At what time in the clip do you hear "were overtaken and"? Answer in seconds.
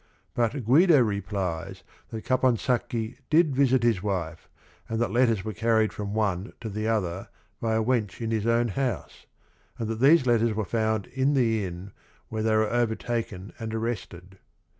12.55-13.75